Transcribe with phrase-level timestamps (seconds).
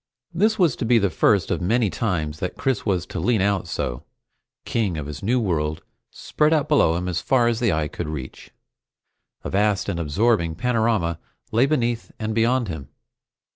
[0.33, 3.39] This was to be the first of many such times that Chris was to lean
[3.39, 4.01] out so,
[4.65, 8.07] king of this new world spread out below him as far as the eye could
[8.09, 8.49] reach.
[9.43, 11.19] A vast and absorbing panorama
[11.51, 12.89] lay beneath and beyond him.